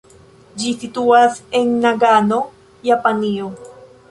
[0.61, 2.41] Ĝi situas en Nagano,
[2.93, 3.53] Japanio.